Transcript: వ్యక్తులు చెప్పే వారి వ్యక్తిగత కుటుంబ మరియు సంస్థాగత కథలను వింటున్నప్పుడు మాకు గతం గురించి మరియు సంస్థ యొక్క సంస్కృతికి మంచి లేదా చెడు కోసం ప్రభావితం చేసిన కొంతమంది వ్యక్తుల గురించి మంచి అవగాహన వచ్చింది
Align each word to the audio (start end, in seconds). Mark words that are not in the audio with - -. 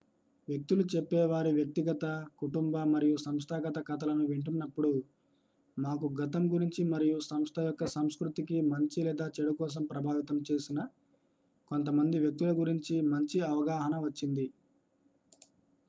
వ్యక్తులు 0.47 0.83
చెప్పే 0.91 1.19
వారి 1.25 1.49
వ్యక్తిగత 1.53 2.05
కుటుంబ 2.39 2.75
మరియు 2.91 3.17
సంస్థాగత 3.17 3.77
కథలను 3.89 4.23
వింటున్నప్పుడు 4.27 4.91
మాకు 5.77 6.07
గతం 6.17 6.45
గురించి 6.53 6.83
మరియు 6.85 7.19
సంస్థ 7.27 7.57
యొక్క 7.59 7.89
సంస్కృతికి 7.93 8.57
మంచి 8.71 9.01
లేదా 9.03 9.27
చెడు 9.35 9.53
కోసం 9.59 9.85
ప్రభావితం 9.85 10.39
చేసిన 10.49 10.79
కొంతమంది 11.71 12.19
వ్యక్తుల 12.19 12.53
గురించి 12.57 12.97
మంచి 13.13 13.39
అవగాహన 13.51 13.95
వచ్చింది 14.03 14.47